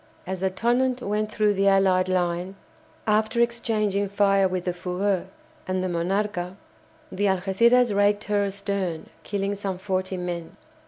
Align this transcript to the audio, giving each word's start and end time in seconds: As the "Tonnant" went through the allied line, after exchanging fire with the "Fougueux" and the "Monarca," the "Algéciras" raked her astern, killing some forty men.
As 0.25 0.39
the 0.39 0.49
"Tonnant" 0.49 1.03
went 1.03 1.31
through 1.31 1.53
the 1.53 1.67
allied 1.67 2.09
line, 2.09 2.55
after 3.05 3.39
exchanging 3.39 4.09
fire 4.09 4.47
with 4.47 4.65
the 4.65 4.73
"Fougueux" 4.73 5.27
and 5.67 5.83
the 5.83 5.87
"Monarca," 5.87 6.55
the 7.11 7.25
"Algéciras" 7.25 7.95
raked 7.95 8.23
her 8.23 8.43
astern, 8.43 9.11
killing 9.23 9.53
some 9.53 9.77
forty 9.77 10.17
men. 10.17 10.57